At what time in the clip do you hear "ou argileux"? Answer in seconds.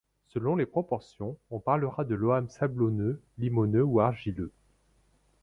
3.83-4.51